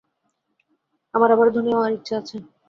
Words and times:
আমার 1.13 1.29
আবারও 1.31 1.51
ধনী 1.55 1.71
হওয়ার 1.73 1.95
ইচ্ছে 1.97 2.13
আছে। 2.19 2.35